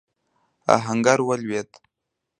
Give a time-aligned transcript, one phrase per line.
[0.75, 1.69] آهنګر ولوېد.